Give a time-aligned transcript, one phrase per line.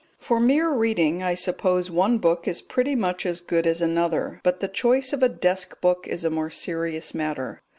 [0.17, 4.59] For mere reading I suppose one book is pretty much as good as another; but
[4.59, 7.61] the choice of a desk book is a more serious matter.